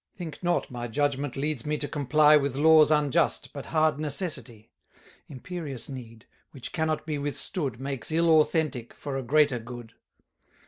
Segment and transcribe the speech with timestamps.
[0.17, 4.71] Think not my judgment leads me to comply With laws unjust, but hard necessity;
[5.27, 9.93] Imperious need, which cannot be withstood, Makes ill authentic, for a greater good.